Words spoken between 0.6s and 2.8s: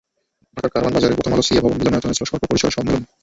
কারওয়ান বাজারে প্রথম আলো সিএ ভবন মিলনায়তনে ছিল স্বল্প পরিসরে